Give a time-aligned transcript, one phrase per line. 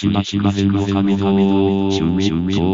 [0.00, 2.70] しましましの神々趣味トー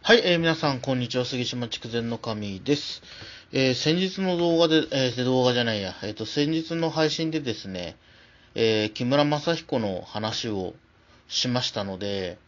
[0.00, 1.24] はい、えー皆さん、こんにちは。
[1.24, 3.02] 杉島筑前の神です。
[3.50, 7.96] えー先日の動画で、えー動画じゃないや、えっ、と、先日の配信でですね、
[8.54, 10.74] えー木村正彦の話を
[11.26, 12.38] しましたので、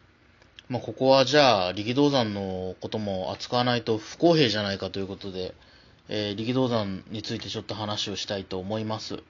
[0.69, 5.57] まあ、ここはじゃあ、力道山のことも扱わないと不公平じゃないかということで、
[6.09, 9.25] えー力道山についてちょっと話をしたいと思います。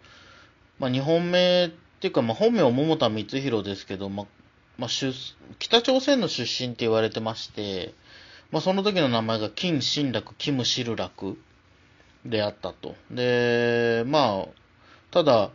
[0.78, 4.26] まあ、2本目っていうか、まあ、本名は桃田光弘ですけど、まあ
[4.78, 4.90] まあ、
[5.58, 7.92] 北朝鮮の出身って言われてまして、
[8.52, 11.36] まあ、その時の名前が金新楽、キムシル楽
[12.24, 12.94] であったと。
[13.10, 14.48] で、まあ、
[15.10, 15.50] ただ、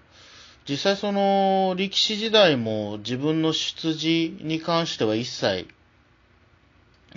[0.68, 5.68] 実際その力士時代も自分の出自に関しては一切、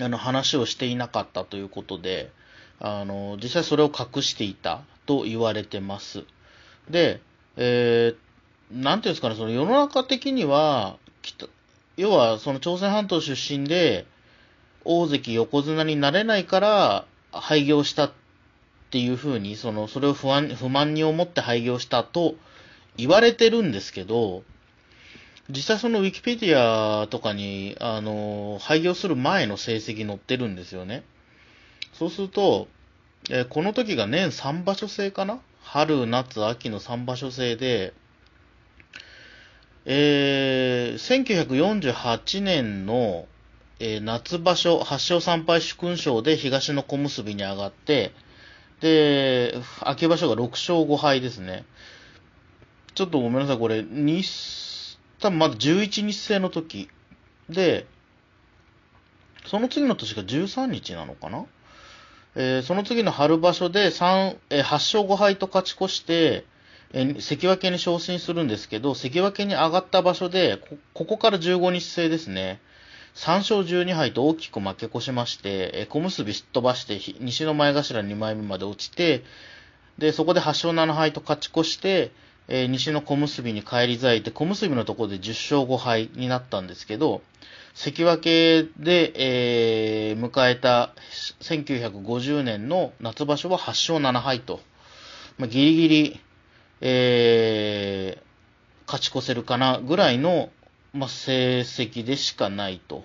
[0.01, 2.31] あの話をしていなかったということで、
[2.79, 6.25] あの、実際それを隠していたと言われてます。
[6.89, 7.21] で、
[7.57, 8.26] えー、
[8.71, 11.47] なんていうんですかね、その世の中的には、北
[11.97, 14.07] 要はその朝鮮半島出身で、
[14.85, 18.13] 大関横綱になれないから廃業したっ
[18.91, 22.35] ていうふうに、その、それを不安、不満に思って廃業したと
[22.97, 24.45] 言われてるんですけど、
[25.49, 31.05] 実際そのウィキペディアとかに、あの、廃業する前の成績載ってるんですよね。
[31.93, 32.69] そうすると、
[33.31, 35.41] えーこの時が年3場所制かな？
[35.63, 37.93] 春、夏、秋の3場所制で、
[39.89, 43.27] えー、1948年の、
[43.79, 48.13] えー夏場所、8勝3敗主勲賞で東の小結に上がって、
[48.81, 51.65] で、秋場所が6勝5敗ですね。
[52.97, 56.89] ちょっとごめんなさい、これ、日、多分まだ11日制の時。
[57.49, 57.87] で、
[59.47, 61.45] その次の年が13日なのかな？
[62.35, 66.45] えーその次の春場所で3、えー8勝5敗と勝ち越して、
[66.99, 70.63] え関脇に昇進するんですけど、関脇に上がった場所で、
[70.95, 72.59] ここから15日制ですね。
[73.17, 79.25] 3勝12敗と大きく負け越しまして、え小結すっ飛ばして、西の前頭2枚目まで落ちて、
[79.99, 82.13] で、そこで8勝7敗と勝ち越して、
[82.49, 85.29] え西の小結に返り咲いて、小結のところで10
[85.59, 87.21] 勝5敗になったんですけど、
[87.75, 90.95] 関脇で、えー迎えた
[91.43, 94.61] 1950年の夏場所は8勝7敗と、
[95.37, 96.21] まあ、ギリギリ、
[96.81, 98.27] えー
[98.87, 100.49] 勝ち越せるかなぐらいの、
[100.93, 103.05] まあ、成績でしかないと。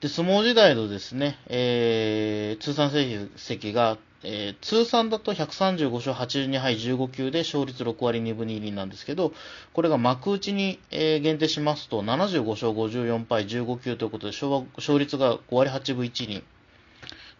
[0.00, 3.00] で、相撲時代のですね、えー通算成
[3.36, 9.32] 績が、えー通算だと135勝82敗15球で勝率6割2分2厘なんですけど、
[9.72, 16.44] これが幕内に、えー限定しますと75勝54敗15球ということで勝勝率が5割8分1厘。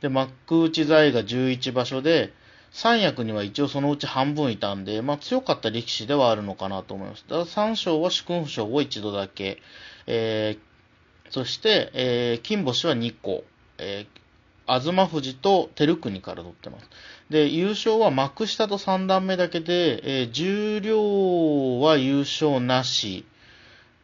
[0.00, 2.32] で、幕内在位が11場所で、
[2.76, 7.24] 三役には一応そのうち半分いたんで、まあ強かった力士ではあるのかなと思います。
[7.26, 9.62] だから三賞は主勲賞を一度だけ、
[10.06, 13.44] えーそして、えー金星は2個、
[13.78, 16.90] えー東富士と照国から取ってます。
[17.30, 23.24] で、優勝は幕下と三段目だけで、えー重量は優勝なし。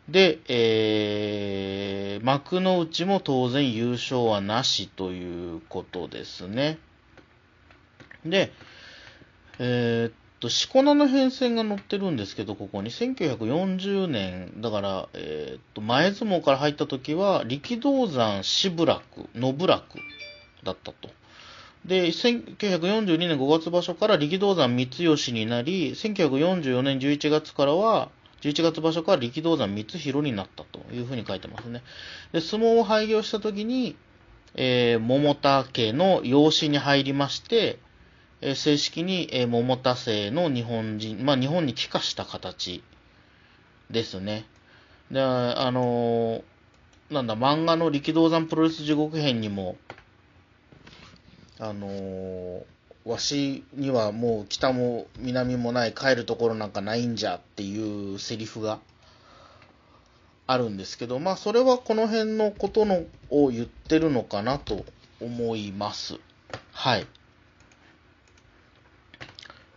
[0.08, 6.78] で、えー幕の内も当然優勝はなしということですね。
[8.24, 8.52] で、
[9.58, 19.02] えーっと、しこ名の変遷が載ってるんですけど、ここに1940年、だから、えーっと、前相撲から入った時は、力道山、渋楽、
[19.34, 19.98] 信楽
[20.64, 21.10] だったと。
[21.84, 28.10] で、1942年5月場所から力道山三吉になり、1944年11月からは、
[28.40, 31.82] 11月場所から力道山光弘になったというふうに書いてますね。
[32.32, 33.96] で、相撲を廃業した時に、
[34.54, 37.78] えー桃田家の養子に入りまして、
[38.42, 42.82] え正式に、え桃田姓の日本人、まあ日本に帰化した形
[43.88, 44.44] ですね。
[45.12, 46.42] で、あの
[47.08, 49.76] なんだ、漫画の力道山プロレス地獄編にも、
[51.60, 52.64] あの
[53.04, 58.80] わしにはもう北も南もない帰るところなんかないんじゃっていうセリフが
[60.48, 64.84] あるんですけど、まあそれはこの辺のことのを言ってるのかなと
[65.20, 66.18] 思います。
[66.72, 67.06] はい。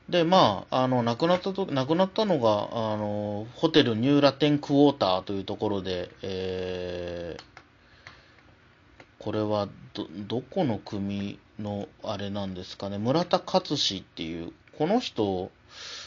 [0.10, 7.44] で、まあ、あの、亡くなったと、亡くなったのが、あの、ホテルニューラテンクォーターというところで、えー、
[9.24, 15.50] これはど、どこの組のあれなんですかね、村田勝志っていう、この人、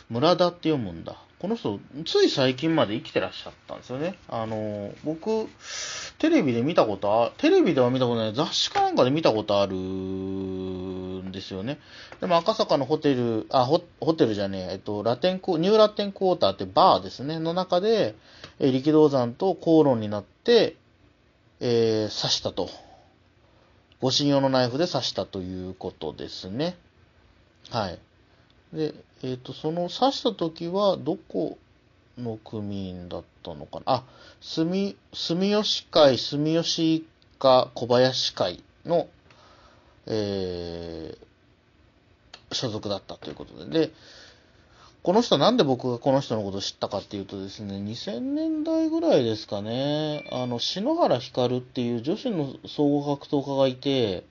[0.08, 1.16] 村田って読むんだ。
[1.40, 4.16] この人、つい最近まで生きてらっしゃったんですよね。
[4.28, 5.46] あの、僕、
[6.18, 9.74] テレビで見たことあ、テレビでは見たことない、雑誌かなんかで見たことある
[11.38, 11.78] ですよね。
[12.20, 13.80] でも赤坂のホテル、あ、ホ
[14.14, 18.14] テルじゃねえ、えっと、ラテンコ、ニューラテンクォーターってバーですね、の中で、
[18.58, 20.76] え力道山と口論になって、
[21.60, 22.68] えー刺したと。
[24.00, 26.76] 護身用のナイフで刺したということですね。
[27.70, 27.98] はい。
[28.72, 31.58] で、えっ、と、その刺した時は、どこ
[32.16, 33.82] の組員だったのかな？
[33.86, 34.04] あ、
[34.40, 37.06] 住、住吉会、住吉
[37.38, 39.08] か小林会の、
[40.06, 41.27] えー
[42.52, 43.86] 所属だったということで。
[43.86, 43.92] で、
[45.02, 54.24] この人なんで僕がこの人のことを知ったかっていうとですね、2000年代ぐらいですかね、あの、篠原光っていう女子の総合格闘家がいて、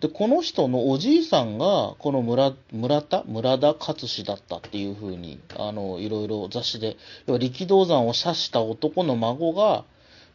[0.00, 6.96] で、この人のおじいさんが、この村、村田村田勝志だったっていう風に、あの、いろいろ雑誌で、
[7.26, 9.84] 要は力道山を射した男の孫が、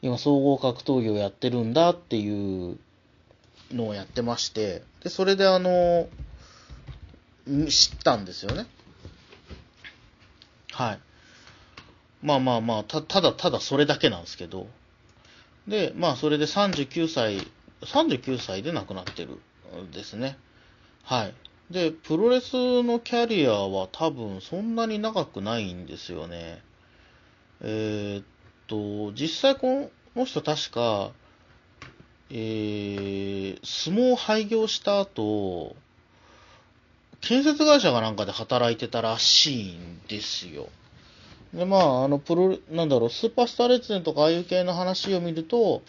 [0.02, 2.78] 今総合格闘技をやってるんだっていう
[3.72, 6.08] のをやってまして、で、それであの、
[7.45, 8.66] 知ったんですよね。
[10.72, 11.00] はい。
[12.22, 14.68] まあまあまあ、たただただそれだけなんですけど。
[15.68, 17.48] で、まあそれで39歳、
[17.81, 19.40] 39歳で亡くなってる
[19.81, 20.38] んですね。
[21.04, 21.34] はい。
[21.69, 26.62] で、プロレスのキャリアは多分そんなに長くないんですよね。
[27.62, 28.25] えーっ
[28.68, 31.12] と、実際この人確か、
[32.30, 35.75] えー、相撲廃業した後、
[37.24, 40.68] 建設会社がなんかで働いてたらしいんですよ。
[41.54, 45.81] で、まあ、あの、プロ、なんだろう、スーパースターレッツェンとかああいう系の話を見ると、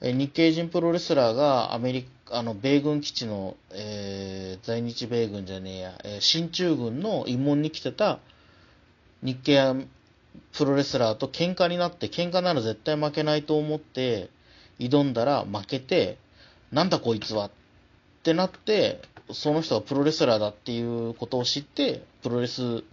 [0.00, 8.18] え日系人プロレスラーがアメリカ、あの、米軍基地の、えー在日米軍じゃねえや、えー進駐軍の慰問に来てた
[9.22, 9.58] 日系
[10.52, 14.28] プロレスラーと喧嘩になって、喧嘩なら絶対負けないと思って、
[14.78, 16.18] 挑んだら負けて、
[16.72, 17.50] なんだこいつはっ
[18.22, 19.00] てなって、
[19.32, 22.84] その人がプロレスラーだっていうことを知って、プロレス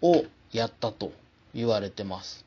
[0.00, 1.12] をやったと
[1.54, 2.44] 言われてます。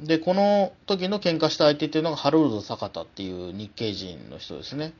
[0.00, 4.92] で、この時の喧嘩した相手っていうのがハロルド坂田っていう日系人の人ですね。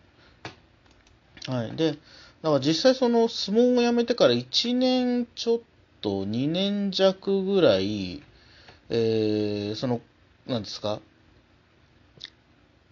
[1.47, 1.77] はい。
[1.77, 5.59] で、だから実際その相撲をやめてから1年ちょっ
[6.01, 8.23] と2年弱ぐらい、
[8.89, 10.01] えー、その、
[10.47, 11.01] なんですか、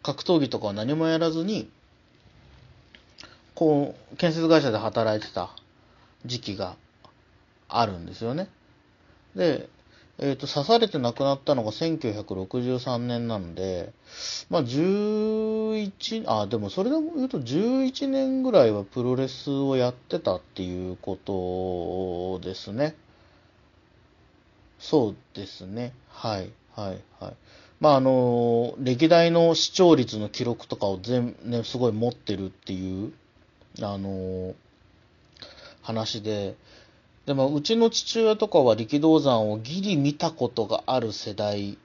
[0.02, 1.70] 格闘技とかは何もやらずに、
[3.62, 5.50] こう、建設会社で働いてた
[6.26, 6.74] 時期が
[7.68, 8.48] あるんですよね。
[9.36, 9.68] で、
[10.18, 13.92] えっ、と、刺されて亡くなったのが1963年なので、
[14.50, 21.16] まあ、11、あ、でもそれでも言うと11年ぐらいはプロレスをやってたっていうこ
[22.40, 22.96] とですね。
[24.80, 25.92] そうですね。
[26.08, 27.34] はい、はい、はい。
[27.78, 33.12] まあ、あの、歴代の視聴率の記録とかを全、ね、すごい持ってるっていう、
[33.80, 34.54] あの、
[35.82, 36.56] 話で、
[37.26, 41.78] でも、うちの父親とかは力道山をギリ見たことがある世代、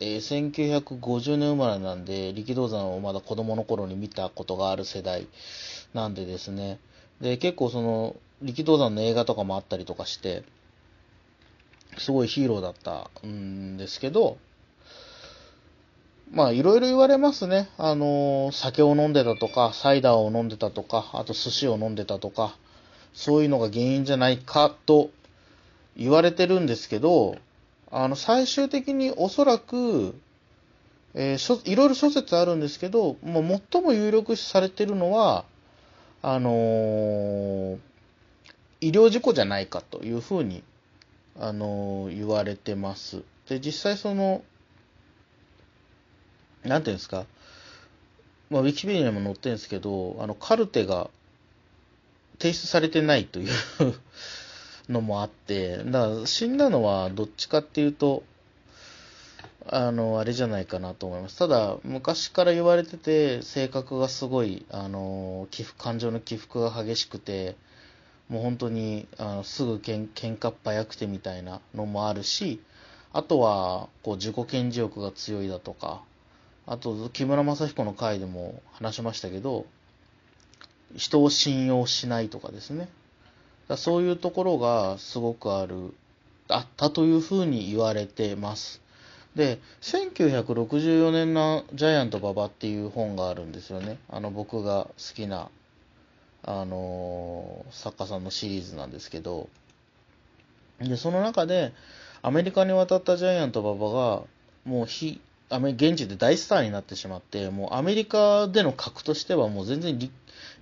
[0.00, 5.28] えー1950年生まれなんで、力道山をまだ子供の頃に見たことがある世代
[5.94, 6.78] なんでですね。
[7.20, 10.42] で、結構その、力道山の映画とかもあったりとかして、
[11.98, 14.38] すごいヒーローだったんですけど、
[16.32, 17.68] まあ、いろいろ言われますね。
[17.76, 22.56] あの、酒を飲んでたとか、サイダーを飲んでたとか、あと寿司を飲んでたとか、
[23.12, 25.10] そういうのが原因じゃないかと
[25.96, 27.36] 言われてるんですけど、
[27.90, 30.14] あの、最終的におそらく、
[31.14, 35.44] えーしょいろいろ諸説あるんですけど、もう最も有力視されてるのは、
[36.22, 37.78] あのー
[38.82, 40.62] 医療事故じゃないかというふうに、
[41.40, 43.24] あのー言われてます。
[43.48, 44.42] で、実際その、
[46.64, 47.26] なんていうんですか、
[48.50, 51.08] まあ、ウィキペディアにも載ってるんですけど、あの、カルテが
[52.38, 53.52] 提出されてないという
[54.88, 58.24] のもあって、だから死んだのはどっちかっていうと、
[59.66, 61.38] あの、あれじゃないかなと思います。
[61.38, 67.56] ただ、昔から言われてて、性格がすごい、あの、起伏、感情の起伏が激しくて、
[68.28, 72.60] もう本当に、あのすぐけん喧嘩っ早くてみたいなのもあるし、
[73.12, 76.02] あとは、こう、自己顕示欲が強いだとか、
[76.70, 79.66] あと、木村正彦の回でも話しましたけど、
[80.94, 82.88] 人を信用しないとかですね。
[83.66, 85.92] だそういうところがすごくある、
[86.46, 88.80] あったというふうに言われてます。
[89.34, 93.98] で、1964年のジャイアント馬場っていう本があるんですよね。
[94.08, 95.50] あの、僕が好きな、
[96.44, 99.48] あの作家さんのシリーズなんですけど、
[100.78, 101.72] で、その中で、
[102.22, 104.22] アメリカに渡ったジャイアント馬場が、
[104.64, 109.98] もう非、アメ現地で大スターになってしまって、もうアメリカでの格としてはもう全然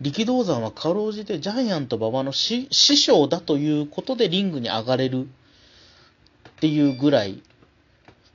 [0.01, 5.29] 力道山はかろうじてジャイアント馬場の師匠だということでリングに上がれるっ
[6.61, 7.43] ていうぐらい、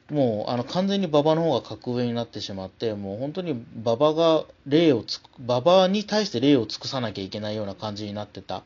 [0.10, 8.60] もうあの完全に馬場の方が格上になってしまって、もう本当に馬場が礼をつく、馬場に対して礼を尽くさなきゃいけないような感じになってた。
[8.60, 8.64] っ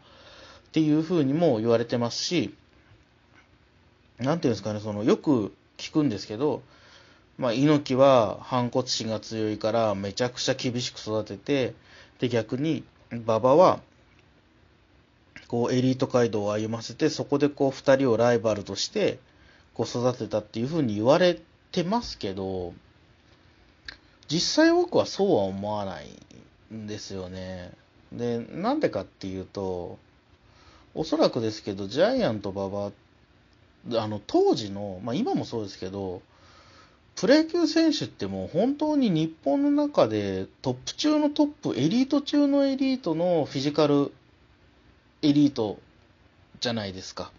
[0.72, 2.54] ていうふうにも言われてますし、
[4.20, 6.62] なんていうんですかね、そのよく聞くんですけど、
[7.38, 11.76] まあ、猪木は反骨心が強いからめちゃくちゃ厳しく育てて、
[12.20, 13.80] で、逆に馬場は、
[15.48, 19.20] こうエリート街道を歩ませて、そこでこう二人をライバルとして、
[19.76, 21.40] こう育てたっていうふうに言われ
[21.72, 22.74] てますけど、
[24.28, 26.08] 実際僕はそうは思わない
[26.74, 27.72] んですよね。
[28.12, 30.00] で、なんでかっていうと、
[30.96, 32.92] おそらくですけど、ジャイアント馬場、
[34.02, 36.22] あの当時の、まあ今もそうですけど、
[37.18, 44.12] プロ野球選手ってもう本当に日本の中でトップ中のトップ、エリート中のエリートのフィジカル
[45.24, 45.80] エリート
[46.60, 47.32] じゃないですか。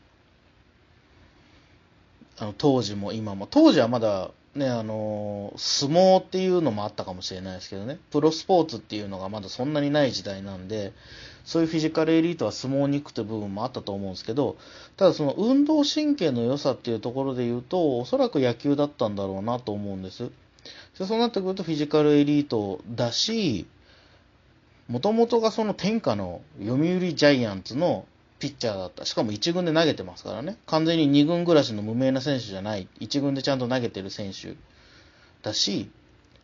[2.40, 3.47] あの当時も今も。
[3.47, 7.99] 当時はまだね、あの相撲っていうのもあったかもしれないですけどね。
[8.11, 10.92] プロスポーツっていうのがまだそんなにない時代なんで、
[11.49, 14.59] そういうフィジカルエリートは相撲に行くという部分もあったと思うんですけど、
[14.99, 20.31] ただその運動神経の良さっていうところで言うと、おそらく野球だったんだろうなと思うんです。
[20.99, 23.67] でそうなってくるとフィジカルエリートだし、
[24.88, 28.05] もともとがその天下の読売ジャイアンツの
[28.40, 29.07] ピッチャーだった。
[29.07, 30.59] しかも1軍で投げてますからね。
[30.67, 32.88] 完全に2軍暮らしの無名な選手じゃない。
[33.00, 34.55] 1軍でちゃんと投げてる選手
[35.40, 35.90] だし、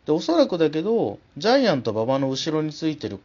[0.06, 3.20] で、おそらくだけど、ジャイアント馬場の後ろについてる、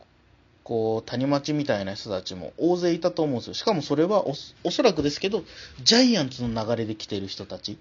[0.70, 3.54] こう、谷町みたいな人たちも大勢いたと思うんですよ。
[3.56, 5.44] しかもそれはお、おそらくですけど、
[5.82, 7.80] ジャイアンツの流れで来てる人たち。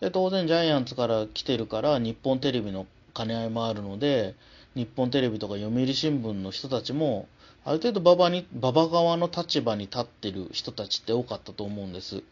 [0.00, 4.34] で、当然ジャイアンツから来てるから、日本テレビの兼ね合いもあるので、
[4.74, 7.26] 日本テレビとか読売新聞の人たちも、
[7.64, 12.22] ある程度馬場に、馬場側の立場に立ってる人たちって多かったと思うんです。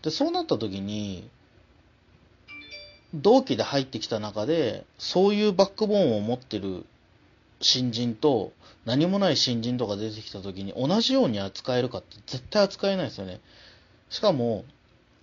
[0.00, 1.28] で、そうなった時に、
[3.12, 6.86] 同期で入ってきた中で、そういうバックボーンを持ってる
[7.64, 8.52] 新人と、
[8.84, 13.40] 何もない新人とか出てきた時に同じように扱えるかって絶対扱えないですよね。
[14.10, 14.64] しかも、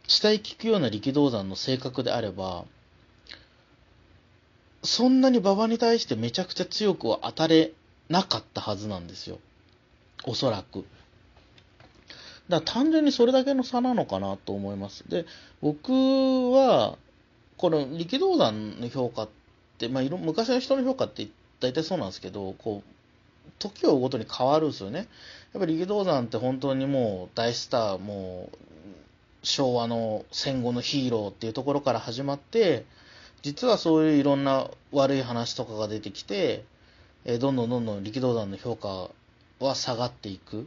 [0.07, 2.65] 死体聞くような力道山の性格であれば、
[4.83, 7.73] そんなに馬場に対してめちゃくちゃ強くは当たれ
[8.09, 9.37] なかったはずなんですよ。
[10.25, 10.83] おそらく。
[12.49, 15.07] だから単純にそれだけの差なのかなと思います。
[15.07, 15.25] で、
[15.61, 15.91] 僕
[16.51, 16.97] は、
[17.57, 19.29] この力道山の評価っ
[19.77, 21.27] て、まあ、昔の人の評価って
[21.61, 25.07] 大体そうなんですけど、こう、時を追うごとに変わるんですよね。
[25.53, 28.57] やっぱり力道山って本当にもう大スター、もう
[29.43, 32.85] 昭和の戦後のヒーローっていうところから始まって、
[33.41, 36.63] 実はそういういろんな悪い話とかが出てきて、
[37.25, 39.09] えどんどんどんどん力道山の評価
[39.63, 40.65] は下がっていくっ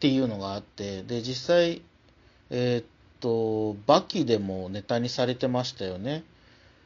[0.00, 1.82] ていうのがあって、で、実際、
[2.50, 2.84] えーっ
[3.20, 6.24] と、バキでもネタにされてましたよね。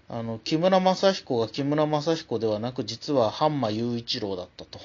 [0.09, 4.79] あの、木村正彦が木村正彦ではなく、実はハンマ雄一郎だったと。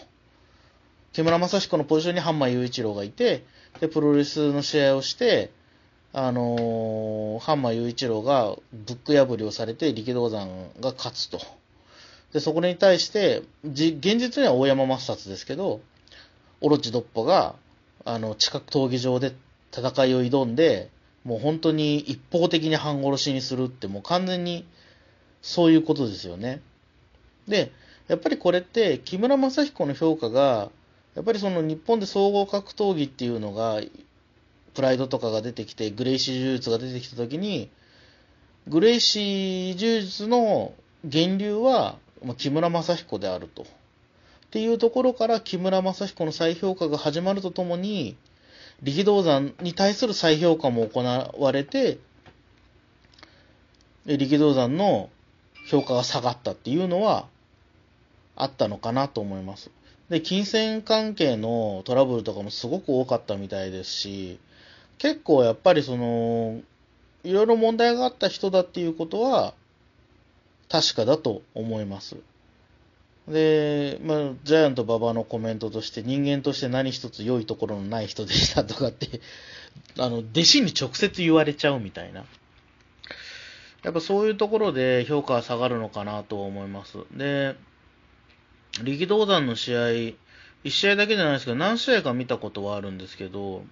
[1.13, 3.43] 木村正彦のポジションにハンマ雄一郎がいて、
[3.79, 5.51] で、プロレスの試合をして、
[6.13, 11.39] あのーハンマー雄一郎がブック破りをされて力道山が勝つと。
[12.33, 15.81] で、そこに対して、じ現実には大山抹殺ですけど、
[16.59, 17.55] オロチドッポが、
[18.05, 19.33] あの、近く闘技場で
[19.71, 20.89] 戦いを挑んで、
[21.23, 24.65] もう本当に一方的に半殺しにするって、もう完全に
[25.41, 26.62] そういうことですよね。
[27.48, 27.71] で、
[28.07, 30.69] やっぱりこれって、木村正彦の評価が、
[31.15, 33.81] やっぱりその日本で総合格闘技っていうのが、
[34.74, 37.69] プライドとかが出てきて、グレイシー柔術が出てきたときに、
[38.67, 41.98] グレイシー柔術の源流は、
[42.38, 43.63] 木村正彦であると。
[43.63, 43.65] っ
[44.51, 48.15] ていうところから木村正彦の再評価が始まるとともに、
[48.83, 52.00] 力道山に対する再評価も行われて、
[54.05, 55.10] 力道山の
[55.65, 57.27] 評価が下がったっていうのは
[58.35, 59.71] あったのかなと思います。
[60.09, 64.39] で、金銭関係のトラブルとかもすごく多かったみたいですし、
[64.97, 66.61] 結構やっぱりその、
[67.23, 69.53] いろいろ問題があった人だっていうことは、
[70.69, 72.17] 確かだと思います。
[73.27, 79.21] で、まあ、ジャイアント馬場のコメントとして、人間として何一つ良いところのない人でしたとかって、
[79.97, 82.25] あの、弟子に直接言われちゃうみたいな。
[83.83, 87.00] やっぱそういうところで評価は下がるのかなと思います。
[87.15, 87.55] で、
[88.83, 89.91] 力道山の試合、
[90.63, 93.63] 一試合だけじゃないですけど、何試合か見たことはあるんですけど、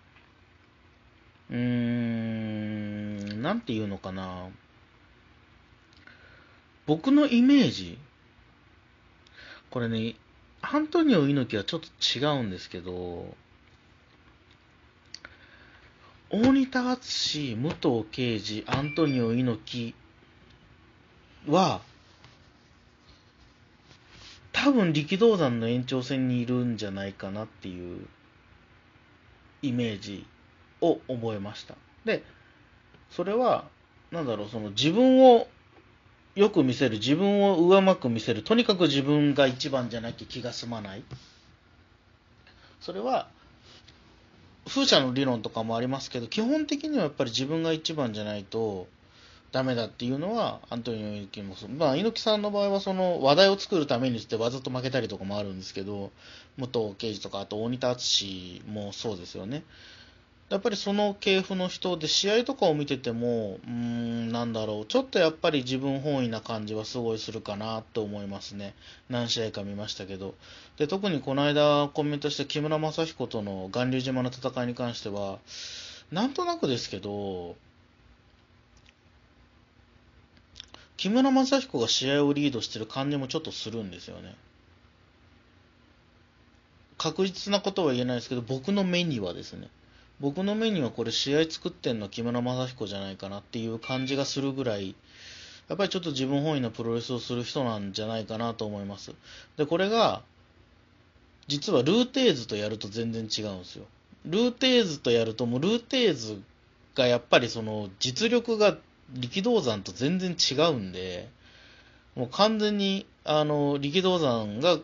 [1.52, 4.48] うーん、なんていうのかな。
[6.88, 8.00] 僕のイメージ、
[9.70, 10.16] これね、
[10.62, 11.88] アントニオ猪木はちょっと
[12.20, 13.36] 違うんですけど、
[16.32, 19.96] 大仁田敦、武藤敬司、アントニオ猪
[21.48, 21.82] 木は、
[24.52, 28.06] 多分力道山の延長線にいるんじゃないかなっていう
[29.64, 30.28] イメージ
[30.82, 31.74] を覚えました。
[32.06, 32.24] で、
[33.10, 33.66] それは、
[34.12, 35.48] なんだろう、その自分を
[36.36, 41.04] よく見せる、自分を上まく見せる、とにかく自分が一番じゃなきゃ気が済まない。
[42.82, 43.30] それは、
[44.70, 48.88] 風車の理論とかもありますけど、基本的にはやっぱり自分が一番じゃないと
[49.52, 56.12] ダメだっていうのは、アントニオ猪木も、まあ、猪木さんの場合はその話題を作るためにってわざと負けたりとかもあるんですけど、
[56.58, 59.64] 元刑事とか、あと大仁田淳もそうですよね。
[60.50, 68.74] やっぱりその系譜の人で試合とかを見てても、うーん、なんだろう、ちょっとやっぱり自分本位な感じはすごいするかなと思いますね。
[69.10, 70.34] 何試合か見ましたけど。
[70.78, 75.38] で、特にこの間コメントした木村正彦との巌流島の戦いに関しては、
[76.12, 77.56] なんとなくですけど、
[80.98, 84.36] 木村正彦が試合をリードしてる感じもちょっとするんですよね。
[86.98, 89.70] 確実なことは言えないですけど、僕の目にはですね。
[90.20, 94.96] 僕の目にはこれ試合作ってんの木村正彦じゃないかなっていう感じがするぐらい、
[95.70, 99.14] やっぱりちょっと自分本位のプロレスをする人なんじゃないかなと思います。
[99.56, 100.22] で、これが、
[101.48, 103.86] 実はルーテーズとやると全然違うんですよ。
[104.26, 106.42] ルーテーズとやると、もうルーテーズ
[106.96, 108.78] がやっぱりその実力が
[109.14, 111.30] 力道山と全然違うんで、
[112.16, 114.80] もう完全に、あの、力道山が、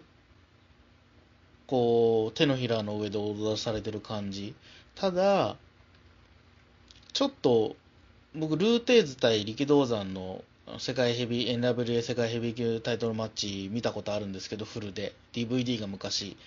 [1.68, 4.56] こう、手のひらの上で踊らされてる感じ。
[4.96, 5.58] ただ、
[7.12, 7.76] ちょっと、
[8.34, 10.44] 僕、ルーテーズ対力道山の
[10.80, 15.14] 世界ヘビ、NWA 世界ヘビー級タイトルマッチ見たことあるんですけど、フルで。
[15.34, 16.38] DVD が昔、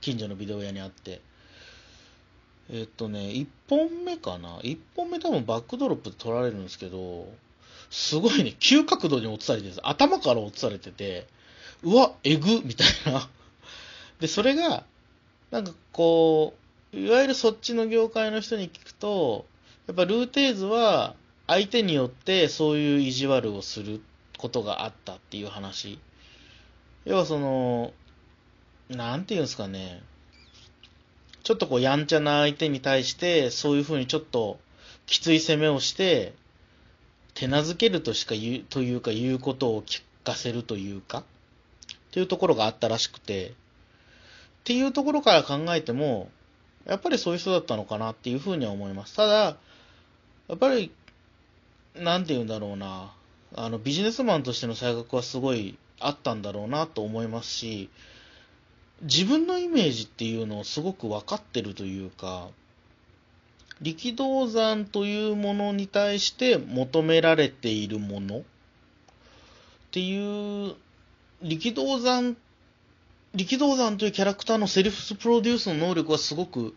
[0.00, 1.20] 近所のビデオ屋にあって。
[2.70, 7.26] えっとね、1本目かな ?1 本目多分バックドロップで取られるんですけど、
[7.90, 9.88] すごいね、急角度に落とされてるんです。
[9.88, 11.26] 頭から落とされてて、
[11.82, 13.28] うわ、えぐみたいな。
[14.20, 14.84] で、それが、
[15.50, 19.46] なんかこう、いわゆるそっちの業界の人に聞くと、
[19.86, 21.14] やっぱルーテーズは
[21.46, 24.00] 相手によってそういう意地悪をする
[24.38, 25.98] ことがあったっていう話。
[27.04, 27.92] 要はその、
[28.88, 30.02] なんていうんですかね。
[31.42, 34.58] ちょっとこうやんちゃな相手に対してそういうふうにちょっと
[35.06, 36.34] きつい攻めをして
[37.32, 41.24] 手なずけるとしか言う、というか言うことを聞かせるというかっ
[42.10, 43.52] ていうところがあったらしくてっ
[44.64, 46.30] ていうところから考えても
[46.88, 49.14] やっぱりそういう人だったのかなっていうふうには思います。
[49.14, 49.56] ただ、
[50.48, 50.90] やっぱり、
[51.94, 53.12] なんて言うんだろうな、
[53.54, 57.90] あの、ビジネスマンとしての才覚はすごいあったんだろうなと思いますし、
[59.02, 62.48] 自分のイメージっていうのをすごく分かってるというか、
[63.82, 68.42] 力道山というものに対して求められているものっ
[69.92, 70.74] ていう、
[71.42, 72.36] 力道山
[73.34, 76.74] 力道山というキャラクターのセルフプロデュースの能力はすごく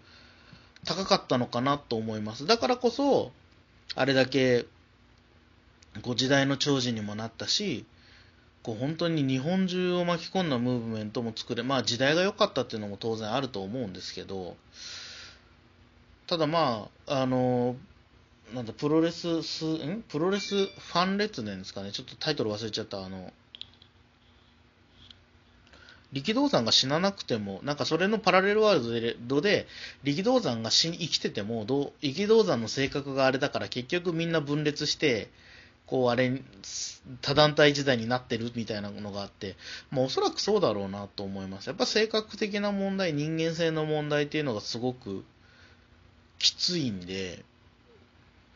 [0.86, 2.46] 高かったのかなと思います。
[2.46, 3.32] だからこそ、
[3.96, 4.66] あれだけ、
[6.02, 7.86] こう時代の寵児にもなったし、
[8.64, 14.56] こう本当に日本中を巻き込んだムーブメントも作れ、まあ時代が良かったっていうのも当然あると思うんですけど、
[16.28, 17.76] ただまあ、あの、
[18.54, 20.04] なんだ、プロレス、す、ん？
[20.08, 21.92] プロレスファン列伝ですかね。
[21.92, 23.04] ちょっとタイトル忘れちゃった。
[23.04, 23.32] あの、
[26.14, 29.68] 力道山が死ななくても、なんかそれのパラレルワールドで、
[30.04, 35.30] 力道山が死生きてても、どう力道山の性格があれだから結局みんな分裂して、
[35.86, 36.42] こうあれ、
[37.22, 39.56] 多団体時代になってるみたいなのがあって、
[39.90, 41.68] まあおそらくそうだろうなと思います。
[41.68, 45.24] やっぱ性格的な問題、人間性の問題っていうのがすごく
[46.40, 47.44] きついんで、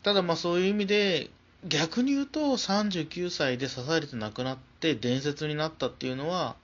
[0.04, 1.30] ただまあそういう意味で、
[1.66, 6.56] 逆に言うと39歳で刺されて亡くなって伝説になったっていうのは、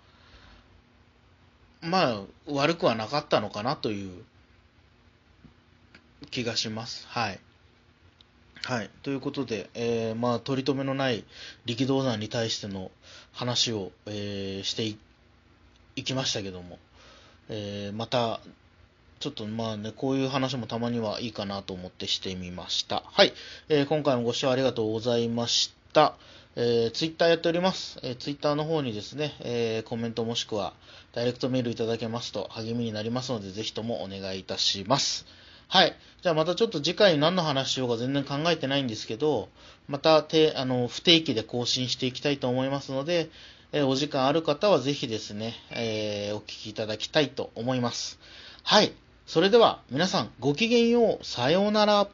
[1.81, 4.23] まあ、悪くはなかったのかなという
[6.29, 7.07] 気がします。
[7.07, 7.39] はい。
[8.63, 8.89] はい。
[9.01, 11.25] ということで、えー、まあ、取り留めのない
[11.65, 12.91] 力道山に対しての
[13.31, 14.83] 話を、えー、して
[15.95, 16.77] いきましたけども、
[17.49, 18.39] えー、また、
[19.19, 23.03] ちょっとまあね、こういう話もたまにはいいかなと思ってしてみました。
[23.05, 23.33] はい。
[23.69, 26.15] え、今回もご視聴ありがとうございました。
[26.55, 27.99] えー、ツイッターやっております。
[28.03, 30.73] えー、ツイッターの方にですね、えー、コメントもしくは
[31.13, 35.25] ダイレクトメールいただけますと励みになりますので、ぜひともお願いいたします。
[35.69, 35.95] はい。
[36.21, 39.47] じゃあまたちょっと次回何の話しようか全然考えてないんですけど、
[39.87, 43.29] またてあの不定期で更新していきたいと思いますので、
[43.71, 48.19] えお時間ある方はぜひですね、えーお聞きいただきたいと思います。
[48.63, 48.91] はい。
[49.25, 51.25] それでは皆さんごきげんよう。
[51.25, 52.09] さようなら。